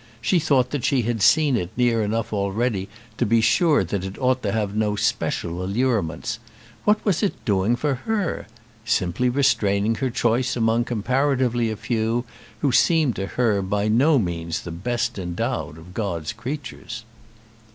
[0.19, 4.17] She thought that she had seen it near enough already to be sure that it
[4.17, 6.39] ought to have no special allurements.
[6.85, 8.47] What was it doing for her?
[8.83, 12.25] Simply restraining her choice among comparatively a few
[12.61, 17.03] who seemed to her by no means the best endowed of God's creatures.